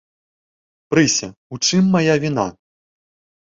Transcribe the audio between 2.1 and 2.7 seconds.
віна?